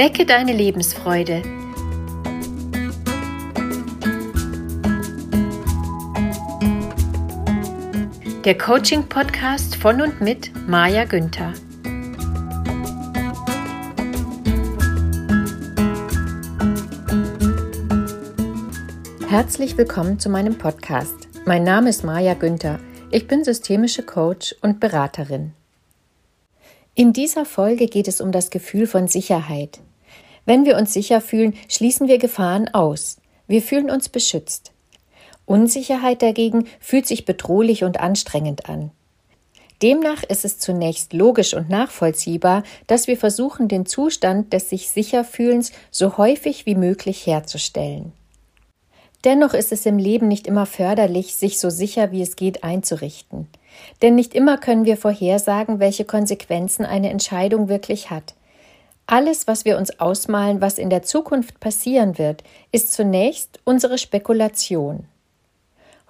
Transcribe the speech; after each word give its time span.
Wecke 0.00 0.24
deine 0.24 0.54
Lebensfreude. 0.54 1.42
Der 8.46 8.56
Coaching-Podcast 8.56 9.76
von 9.76 10.00
und 10.00 10.22
mit 10.22 10.52
Maja 10.66 11.04
Günther. 11.04 11.52
Herzlich 19.28 19.76
willkommen 19.76 20.18
zu 20.18 20.30
meinem 20.30 20.56
Podcast. 20.56 21.28
Mein 21.44 21.64
Name 21.64 21.90
ist 21.90 22.04
Maja 22.04 22.32
Günther. 22.32 22.80
Ich 23.10 23.26
bin 23.26 23.44
systemische 23.44 24.02
Coach 24.02 24.56
und 24.62 24.80
Beraterin. 24.80 25.52
In 26.94 27.12
dieser 27.12 27.44
Folge 27.44 27.86
geht 27.86 28.08
es 28.08 28.22
um 28.22 28.32
das 28.32 28.48
Gefühl 28.48 28.86
von 28.86 29.06
Sicherheit. 29.06 29.80
Wenn 30.44 30.64
wir 30.64 30.76
uns 30.76 30.92
sicher 30.92 31.20
fühlen, 31.20 31.54
schließen 31.68 32.08
wir 32.08 32.18
Gefahren 32.18 32.68
aus. 32.68 33.18
Wir 33.46 33.62
fühlen 33.62 33.90
uns 33.90 34.08
beschützt. 34.08 34.72
Unsicherheit 35.44 36.22
dagegen 36.22 36.66
fühlt 36.78 37.06
sich 37.06 37.24
bedrohlich 37.24 37.82
und 37.84 38.00
anstrengend 38.00 38.68
an. 38.68 38.92
Demnach 39.82 40.22
ist 40.22 40.44
es 40.44 40.58
zunächst 40.58 41.14
logisch 41.14 41.54
und 41.54 41.70
nachvollziehbar, 41.70 42.62
dass 42.86 43.06
wir 43.06 43.16
versuchen, 43.16 43.66
den 43.66 43.86
Zustand 43.86 44.52
des 44.52 44.68
sich 44.68 44.90
sicher 44.90 45.24
Fühlens 45.24 45.72
so 45.90 46.18
häufig 46.18 46.66
wie 46.66 46.74
möglich 46.74 47.26
herzustellen. 47.26 48.12
Dennoch 49.24 49.54
ist 49.54 49.72
es 49.72 49.84
im 49.86 49.98
Leben 49.98 50.28
nicht 50.28 50.46
immer 50.46 50.66
förderlich, 50.66 51.34
sich 51.34 51.58
so 51.58 51.68
sicher 51.68 52.10
wie 52.10 52.22
es 52.22 52.36
geht 52.36 52.62
einzurichten. 52.64 53.48
Denn 54.02 54.14
nicht 54.14 54.34
immer 54.34 54.56
können 54.58 54.84
wir 54.84 54.96
vorhersagen, 54.96 55.78
welche 55.78 56.04
Konsequenzen 56.04 56.84
eine 56.84 57.10
Entscheidung 57.10 57.68
wirklich 57.68 58.10
hat. 58.10 58.34
Alles, 59.12 59.48
was 59.48 59.64
wir 59.64 59.76
uns 59.76 59.98
ausmalen, 59.98 60.60
was 60.60 60.78
in 60.78 60.88
der 60.88 61.02
Zukunft 61.02 61.58
passieren 61.58 62.16
wird, 62.16 62.44
ist 62.70 62.92
zunächst 62.92 63.58
unsere 63.64 63.98
Spekulation. 63.98 65.04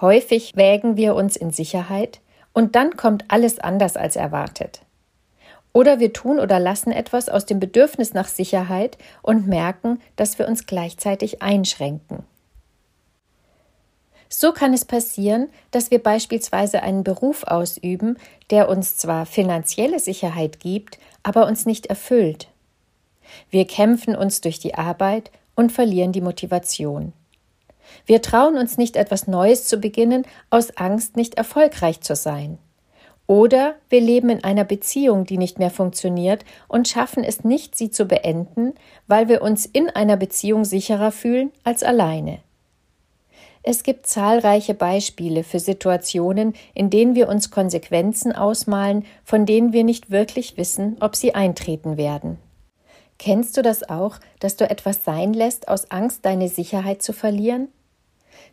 Häufig 0.00 0.56
wägen 0.56 0.96
wir 0.96 1.14
uns 1.14 1.36
in 1.36 1.50
Sicherheit 1.50 2.20
und 2.54 2.74
dann 2.74 2.96
kommt 2.96 3.26
alles 3.28 3.58
anders 3.58 3.98
als 3.98 4.16
erwartet. 4.16 4.80
Oder 5.74 6.00
wir 6.00 6.14
tun 6.14 6.40
oder 6.40 6.58
lassen 6.58 6.90
etwas 6.90 7.28
aus 7.28 7.44
dem 7.44 7.60
Bedürfnis 7.60 8.14
nach 8.14 8.28
Sicherheit 8.28 8.96
und 9.20 9.46
merken, 9.46 10.00
dass 10.16 10.38
wir 10.38 10.48
uns 10.48 10.64
gleichzeitig 10.64 11.42
einschränken. 11.42 12.24
So 14.30 14.52
kann 14.52 14.72
es 14.72 14.86
passieren, 14.86 15.50
dass 15.70 15.90
wir 15.90 16.02
beispielsweise 16.02 16.82
einen 16.82 17.04
Beruf 17.04 17.44
ausüben, 17.44 18.16
der 18.48 18.70
uns 18.70 18.96
zwar 18.96 19.26
finanzielle 19.26 20.00
Sicherheit 20.00 20.60
gibt, 20.60 20.98
aber 21.22 21.46
uns 21.46 21.66
nicht 21.66 21.88
erfüllt. 21.88 22.48
Wir 23.50 23.66
kämpfen 23.66 24.16
uns 24.16 24.40
durch 24.40 24.58
die 24.58 24.74
Arbeit 24.74 25.30
und 25.54 25.72
verlieren 25.72 26.12
die 26.12 26.20
Motivation. 26.20 27.12
Wir 28.04 28.22
trauen 28.22 28.56
uns 28.56 28.78
nicht 28.78 28.96
etwas 28.96 29.26
Neues 29.26 29.66
zu 29.66 29.78
beginnen, 29.78 30.24
aus 30.50 30.76
Angst 30.76 31.16
nicht 31.16 31.34
erfolgreich 31.34 32.00
zu 32.00 32.14
sein. 32.14 32.58
Oder 33.26 33.74
wir 33.88 34.00
leben 34.00 34.28
in 34.28 34.44
einer 34.44 34.64
Beziehung, 34.64 35.24
die 35.24 35.38
nicht 35.38 35.58
mehr 35.58 35.70
funktioniert 35.70 36.44
und 36.68 36.86
schaffen 36.86 37.24
es 37.24 37.42
nicht, 37.42 37.76
sie 37.76 37.90
zu 37.90 38.06
beenden, 38.06 38.74
weil 39.08 39.28
wir 39.28 39.42
uns 39.42 39.66
in 39.66 39.90
einer 39.90 40.16
Beziehung 40.16 40.64
sicherer 40.64 41.10
fühlen 41.10 41.50
als 41.64 41.82
alleine. 41.82 42.38
Es 43.68 43.82
gibt 43.82 44.06
zahlreiche 44.06 44.74
Beispiele 44.74 45.42
für 45.42 45.58
Situationen, 45.58 46.54
in 46.72 46.88
denen 46.88 47.16
wir 47.16 47.28
uns 47.28 47.50
Konsequenzen 47.50 48.32
ausmalen, 48.32 49.04
von 49.24 49.44
denen 49.44 49.72
wir 49.72 49.82
nicht 49.82 50.12
wirklich 50.12 50.56
wissen, 50.56 50.96
ob 51.00 51.16
sie 51.16 51.34
eintreten 51.34 51.96
werden. 51.96 52.38
Kennst 53.18 53.56
du 53.56 53.62
das 53.62 53.88
auch, 53.88 54.18
dass 54.40 54.56
du 54.56 54.68
etwas 54.68 55.04
sein 55.04 55.32
lässt 55.32 55.68
aus 55.68 55.90
Angst, 55.90 56.24
deine 56.24 56.48
Sicherheit 56.48 57.02
zu 57.02 57.12
verlieren? 57.12 57.68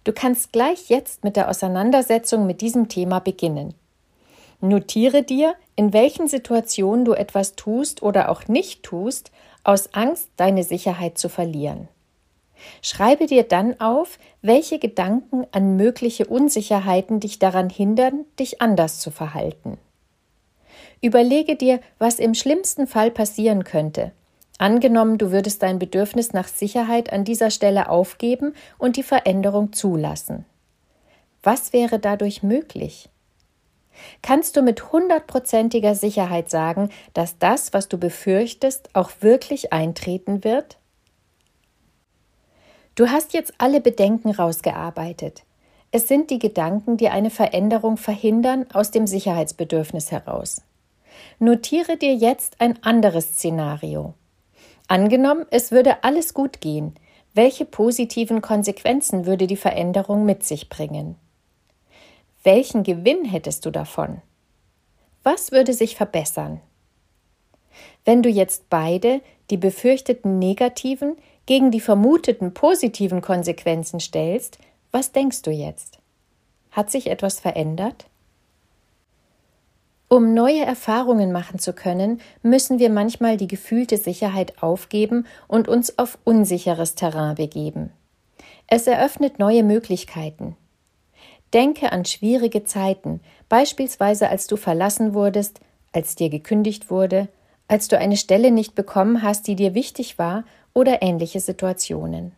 Du 0.03 0.13
kannst 0.13 0.51
gleich 0.51 0.89
jetzt 0.89 1.23
mit 1.23 1.35
der 1.35 1.49
Auseinandersetzung 1.49 2.47
mit 2.47 2.61
diesem 2.61 2.87
Thema 2.87 3.19
beginnen. 3.19 3.73
Notiere 4.61 5.23
dir, 5.23 5.55
in 5.75 5.91
welchen 5.91 6.27
Situationen 6.27 7.03
du 7.03 7.13
etwas 7.13 7.55
tust 7.55 8.01
oder 8.01 8.29
auch 8.29 8.47
nicht 8.47 8.83
tust, 8.83 9.31
aus 9.63 9.93
Angst, 9.93 10.29
deine 10.37 10.63
Sicherheit 10.63 11.17
zu 11.17 11.27
verlieren. 11.29 11.89
Schreibe 12.81 13.25
dir 13.25 13.43
dann 13.43 13.79
auf, 13.81 14.19
welche 14.41 14.79
Gedanken 14.79 15.45
an 15.51 15.75
mögliche 15.75 16.25
Unsicherheiten 16.25 17.19
dich 17.19 17.39
daran 17.39 17.69
hindern, 17.69 18.25
dich 18.39 18.61
anders 18.61 18.99
zu 18.99 19.11
verhalten. 19.11 19.77
Überlege 21.01 21.57
dir, 21.57 21.81
was 21.99 22.19
im 22.19 22.33
schlimmsten 22.33 22.87
Fall 22.87 23.11
passieren 23.11 23.65
könnte. 23.65 24.13
Angenommen, 24.57 25.17
du 25.17 25.31
würdest 25.31 25.63
dein 25.63 25.79
Bedürfnis 25.79 26.33
nach 26.33 26.47
Sicherheit 26.47 27.11
an 27.11 27.23
dieser 27.23 27.49
Stelle 27.49 27.89
aufgeben 27.89 28.53
und 28.77 28.97
die 28.97 29.03
Veränderung 29.03 29.73
zulassen. 29.73 30.45
Was 31.41 31.73
wäre 31.73 31.99
dadurch 31.99 32.43
möglich? 32.43 33.09
Kannst 34.21 34.55
du 34.55 34.61
mit 34.61 34.91
hundertprozentiger 34.91 35.95
Sicherheit 35.95 36.49
sagen, 36.49 36.89
dass 37.13 37.37
das, 37.37 37.73
was 37.73 37.89
du 37.89 37.97
befürchtest, 37.97 38.89
auch 38.93 39.11
wirklich 39.21 39.73
eintreten 39.73 40.43
wird? 40.43 40.77
Du 42.95 43.09
hast 43.09 43.33
jetzt 43.33 43.53
alle 43.57 43.81
Bedenken 43.81 44.31
rausgearbeitet. 44.31 45.43
Es 45.91 46.07
sind 46.07 46.29
die 46.29 46.39
Gedanken, 46.39 46.97
die 46.97 47.09
eine 47.09 47.29
Veränderung 47.29 47.97
verhindern 47.97 48.65
aus 48.73 48.91
dem 48.91 49.05
Sicherheitsbedürfnis 49.07 50.11
heraus. 50.11 50.61
Notiere 51.39 51.97
dir 51.97 52.15
jetzt 52.15 52.61
ein 52.61 52.81
anderes 52.83 53.35
Szenario. 53.35 54.13
Angenommen, 54.87 55.45
es 55.49 55.71
würde 55.71 56.03
alles 56.03 56.33
gut 56.33 56.61
gehen, 56.61 56.93
welche 57.33 57.65
positiven 57.65 58.41
Konsequenzen 58.41 59.25
würde 59.25 59.47
die 59.47 59.57
Veränderung 59.57 60.25
mit 60.25 60.43
sich 60.43 60.69
bringen? 60.69 61.15
Welchen 62.43 62.83
Gewinn 62.83 63.25
hättest 63.25 63.65
du 63.65 63.71
davon? 63.71 64.21
Was 65.23 65.51
würde 65.51 65.73
sich 65.73 65.95
verbessern? 65.95 66.61
Wenn 68.05 68.21
du 68.21 68.29
jetzt 68.29 68.69
beide, 68.69 69.21
die 69.49 69.57
befürchteten 69.57 70.37
negativen 70.37 71.15
gegen 71.45 71.71
die 71.71 71.79
vermuteten 71.79 72.53
positiven 72.53 73.21
Konsequenzen 73.21 73.99
stellst, 73.99 74.59
was 74.91 75.11
denkst 75.11 75.41
du 75.41 75.51
jetzt? 75.51 75.99
Hat 76.71 76.91
sich 76.91 77.07
etwas 77.07 77.39
verändert? 77.39 78.05
Um 80.13 80.35
neue 80.35 80.63
Erfahrungen 80.63 81.31
machen 81.31 81.57
zu 81.57 81.73
können, 81.73 82.21
müssen 82.43 82.77
wir 82.77 82.91
manchmal 82.91 83.35
die 83.35 83.47
gefühlte 83.47 83.97
Sicherheit 83.97 84.61
aufgeben 84.61 85.25
und 85.47 85.67
uns 85.67 85.97
auf 85.97 86.19
unsicheres 86.23 86.93
Terrain 86.93 87.33
begeben. 87.33 87.91
Es 88.67 88.85
eröffnet 88.85 89.39
neue 89.39 89.63
Möglichkeiten. 89.63 90.55
Denke 91.51 91.91
an 91.91 92.05
schwierige 92.05 92.63
Zeiten, 92.63 93.21
beispielsweise 93.49 94.29
als 94.29 94.45
du 94.45 94.55
verlassen 94.55 95.15
wurdest, 95.15 95.61
als 95.93 96.13
dir 96.13 96.29
gekündigt 96.29 96.91
wurde, 96.91 97.27
als 97.67 97.87
du 97.87 97.97
eine 97.97 98.15
Stelle 98.15 98.51
nicht 98.51 98.75
bekommen 98.75 99.23
hast, 99.23 99.47
die 99.47 99.55
dir 99.55 99.73
wichtig 99.73 100.19
war 100.19 100.43
oder 100.75 101.01
ähnliche 101.01 101.39
Situationen. 101.39 102.33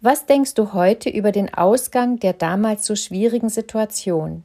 Was 0.00 0.26
denkst 0.26 0.54
du 0.54 0.72
heute 0.72 1.10
über 1.10 1.32
den 1.32 1.52
Ausgang 1.52 2.20
der 2.20 2.32
damals 2.32 2.86
so 2.86 2.94
schwierigen 2.94 3.48
Situation? 3.48 4.44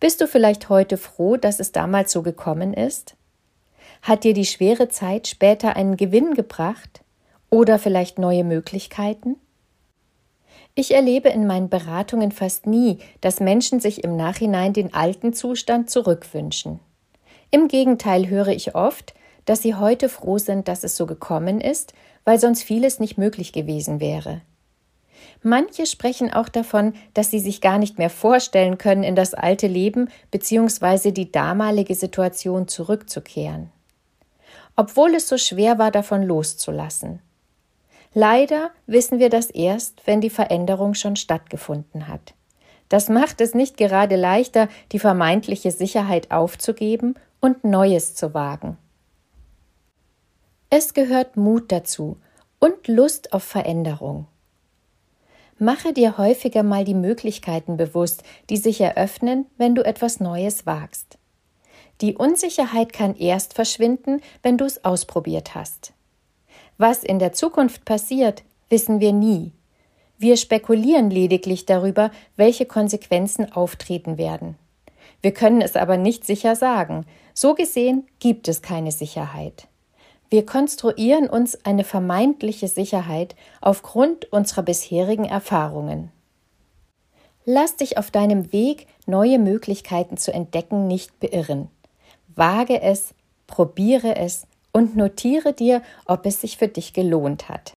Bist 0.00 0.22
du 0.22 0.26
vielleicht 0.26 0.70
heute 0.70 0.96
froh, 0.96 1.36
dass 1.36 1.60
es 1.60 1.72
damals 1.72 2.10
so 2.10 2.22
gekommen 2.22 2.72
ist? 2.72 3.16
Hat 4.00 4.24
dir 4.24 4.32
die 4.32 4.46
schwere 4.46 4.88
Zeit 4.88 5.28
später 5.28 5.76
einen 5.76 5.98
Gewinn 5.98 6.32
gebracht 6.32 7.02
oder 7.50 7.78
vielleicht 7.78 8.18
neue 8.18 8.42
Möglichkeiten? 8.42 9.36
Ich 10.74 10.94
erlebe 10.94 11.28
in 11.28 11.46
meinen 11.46 11.68
Beratungen 11.68 12.32
fast 12.32 12.66
nie, 12.66 12.98
dass 13.20 13.40
Menschen 13.40 13.78
sich 13.80 14.02
im 14.02 14.16
Nachhinein 14.16 14.72
den 14.72 14.94
alten 14.94 15.34
Zustand 15.34 15.90
zurückwünschen. 15.90 16.80
Im 17.50 17.68
Gegenteil 17.68 18.28
höre 18.28 18.48
ich 18.48 18.74
oft, 18.74 19.12
dass 19.44 19.60
sie 19.60 19.74
heute 19.74 20.08
froh 20.08 20.38
sind, 20.38 20.66
dass 20.66 20.82
es 20.82 20.96
so 20.96 21.04
gekommen 21.04 21.60
ist, 21.60 21.92
weil 22.24 22.38
sonst 22.38 22.62
vieles 22.62 23.00
nicht 23.00 23.18
möglich 23.18 23.52
gewesen 23.52 24.00
wäre. 24.00 24.40
Manche 25.42 25.86
sprechen 25.86 26.32
auch 26.32 26.48
davon, 26.48 26.94
dass 27.14 27.30
sie 27.30 27.40
sich 27.40 27.60
gar 27.60 27.78
nicht 27.78 27.98
mehr 27.98 28.10
vorstellen 28.10 28.78
können, 28.78 29.02
in 29.02 29.16
das 29.16 29.34
alte 29.34 29.66
Leben 29.66 30.08
bzw. 30.30 31.12
die 31.12 31.32
damalige 31.32 31.94
Situation 31.94 32.68
zurückzukehren. 32.68 33.70
Obwohl 34.76 35.14
es 35.14 35.28
so 35.28 35.38
schwer 35.38 35.78
war, 35.78 35.90
davon 35.90 36.22
loszulassen. 36.22 37.20
Leider 38.12 38.70
wissen 38.86 39.18
wir 39.18 39.30
das 39.30 39.50
erst, 39.50 40.06
wenn 40.06 40.20
die 40.20 40.30
Veränderung 40.30 40.94
schon 40.94 41.16
stattgefunden 41.16 42.08
hat. 42.08 42.34
Das 42.88 43.08
macht 43.08 43.40
es 43.40 43.54
nicht 43.54 43.76
gerade 43.76 44.16
leichter, 44.16 44.68
die 44.90 44.98
vermeintliche 44.98 45.70
Sicherheit 45.70 46.32
aufzugeben 46.32 47.14
und 47.40 47.62
Neues 47.62 48.16
zu 48.16 48.34
wagen. 48.34 48.76
Es 50.70 50.92
gehört 50.92 51.36
Mut 51.36 51.70
dazu 51.72 52.16
und 52.58 52.88
Lust 52.88 53.32
auf 53.32 53.44
Veränderung. 53.44 54.26
Mache 55.62 55.92
dir 55.92 56.16
häufiger 56.16 56.62
mal 56.62 56.84
die 56.84 56.94
Möglichkeiten 56.94 57.76
bewusst, 57.76 58.22
die 58.48 58.56
sich 58.56 58.80
eröffnen, 58.80 59.44
wenn 59.58 59.74
du 59.74 59.84
etwas 59.84 60.18
Neues 60.18 60.64
wagst. 60.64 61.18
Die 62.00 62.14
Unsicherheit 62.14 62.94
kann 62.94 63.14
erst 63.14 63.52
verschwinden, 63.52 64.22
wenn 64.42 64.56
du 64.56 64.64
es 64.64 64.86
ausprobiert 64.86 65.54
hast. 65.54 65.92
Was 66.78 67.04
in 67.04 67.18
der 67.18 67.34
Zukunft 67.34 67.84
passiert, 67.84 68.42
wissen 68.70 69.00
wir 69.00 69.12
nie. 69.12 69.52
Wir 70.16 70.38
spekulieren 70.38 71.10
lediglich 71.10 71.66
darüber, 71.66 72.10
welche 72.36 72.64
Konsequenzen 72.64 73.52
auftreten 73.52 74.16
werden. 74.16 74.56
Wir 75.20 75.34
können 75.34 75.60
es 75.60 75.76
aber 75.76 75.98
nicht 75.98 76.24
sicher 76.24 76.56
sagen. 76.56 77.04
So 77.34 77.54
gesehen 77.54 78.06
gibt 78.18 78.48
es 78.48 78.62
keine 78.62 78.92
Sicherheit. 78.92 79.68
Wir 80.30 80.46
konstruieren 80.46 81.28
uns 81.28 81.64
eine 81.64 81.82
vermeintliche 81.82 82.68
Sicherheit 82.68 83.34
aufgrund 83.60 84.32
unserer 84.32 84.62
bisherigen 84.62 85.24
Erfahrungen. 85.24 86.12
Lass 87.44 87.74
dich 87.74 87.98
auf 87.98 88.12
deinem 88.12 88.52
Weg, 88.52 88.86
neue 89.06 89.40
Möglichkeiten 89.40 90.16
zu 90.16 90.32
entdecken, 90.32 90.86
nicht 90.86 91.18
beirren. 91.18 91.68
Wage 92.36 92.80
es, 92.80 93.12
probiere 93.48 94.16
es 94.16 94.46
und 94.72 94.96
notiere 94.96 95.52
dir, 95.52 95.82
ob 96.06 96.24
es 96.26 96.40
sich 96.40 96.58
für 96.58 96.68
dich 96.68 96.92
gelohnt 96.92 97.48
hat. 97.48 97.72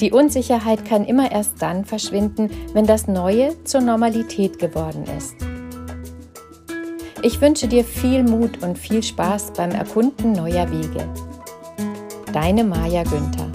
Die 0.00 0.10
Unsicherheit 0.10 0.84
kann 0.84 1.04
immer 1.04 1.30
erst 1.30 1.62
dann 1.62 1.84
verschwinden, 1.84 2.50
wenn 2.72 2.86
das 2.86 3.06
Neue 3.06 3.62
zur 3.64 3.82
Normalität 3.82 4.58
geworden 4.58 5.04
ist. 5.16 5.47
Ich 7.22 7.40
wünsche 7.40 7.66
dir 7.66 7.84
viel 7.84 8.22
Mut 8.22 8.62
und 8.62 8.78
viel 8.78 9.02
Spaß 9.02 9.52
beim 9.56 9.72
Erkunden 9.72 10.32
neuer 10.32 10.70
Wege. 10.70 11.08
Deine 12.32 12.62
Maja 12.62 13.02
Günther 13.02 13.47